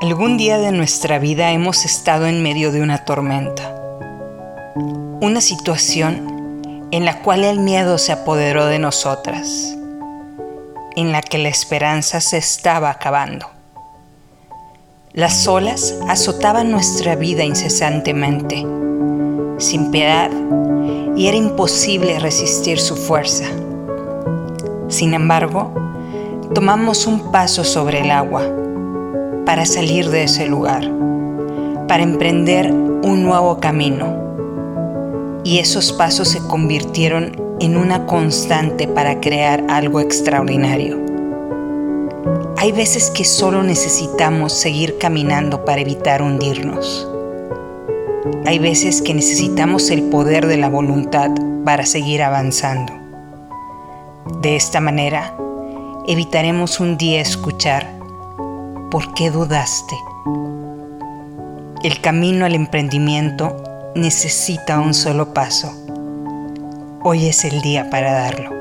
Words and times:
Algún 0.00 0.36
día 0.36 0.58
de 0.58 0.70
nuestra 0.70 1.18
vida 1.18 1.50
hemos 1.50 1.84
estado 1.84 2.28
en 2.28 2.40
medio 2.40 2.70
de 2.70 2.82
una 2.82 3.04
tormenta, 3.04 3.74
una 5.20 5.40
situación 5.40 6.86
en 6.92 7.04
la 7.04 7.20
cual 7.20 7.42
el 7.42 7.58
miedo 7.58 7.98
se 7.98 8.12
apoderó 8.12 8.66
de 8.66 8.78
nosotras, 8.78 9.76
en 10.94 11.10
la 11.10 11.20
que 11.20 11.38
la 11.38 11.48
esperanza 11.48 12.20
se 12.20 12.36
estaba 12.36 12.90
acabando. 12.90 13.50
Las 15.14 15.48
olas 15.48 15.96
azotaban 16.08 16.70
nuestra 16.70 17.16
vida 17.16 17.42
incesantemente, 17.42 18.64
sin 19.58 19.90
piedad, 19.90 20.30
y 21.16 21.26
era 21.26 21.36
imposible 21.36 22.20
resistir 22.20 22.78
su 22.78 22.94
fuerza. 22.94 23.46
Sin 24.86 25.12
embargo, 25.12 25.74
tomamos 26.54 27.08
un 27.08 27.32
paso 27.32 27.64
sobre 27.64 28.02
el 28.02 28.12
agua 28.12 28.44
para 29.48 29.64
salir 29.64 30.10
de 30.10 30.24
ese 30.24 30.46
lugar, 30.46 30.82
para 31.88 32.02
emprender 32.02 32.70
un 32.70 33.22
nuevo 33.22 33.60
camino. 33.60 35.40
Y 35.42 35.58
esos 35.58 35.90
pasos 35.94 36.28
se 36.28 36.40
convirtieron 36.40 37.56
en 37.58 37.78
una 37.78 38.04
constante 38.04 38.86
para 38.86 39.20
crear 39.20 39.64
algo 39.70 40.00
extraordinario. 40.00 40.98
Hay 42.58 42.72
veces 42.72 43.10
que 43.10 43.24
solo 43.24 43.62
necesitamos 43.62 44.52
seguir 44.52 44.98
caminando 44.98 45.64
para 45.64 45.80
evitar 45.80 46.20
hundirnos. 46.20 47.08
Hay 48.44 48.58
veces 48.58 49.00
que 49.00 49.14
necesitamos 49.14 49.88
el 49.88 50.02
poder 50.10 50.46
de 50.46 50.58
la 50.58 50.68
voluntad 50.68 51.30
para 51.64 51.86
seguir 51.86 52.22
avanzando. 52.22 52.92
De 54.42 54.56
esta 54.56 54.80
manera, 54.80 55.34
evitaremos 56.06 56.80
un 56.80 56.98
día 56.98 57.22
escuchar 57.22 57.97
¿por 58.90 59.12
qué 59.14 59.30
dudaste? 59.30 59.96
El 61.82 62.00
camino 62.00 62.46
al 62.46 62.54
emprendimiento 62.54 63.92
necesita 63.94 64.80
un 64.80 64.94
solo 64.94 65.34
paso. 65.34 65.72
Hoy 67.02 67.26
es 67.26 67.44
el 67.44 67.60
día 67.60 67.90
para 67.90 68.12
darlo. 68.12 68.57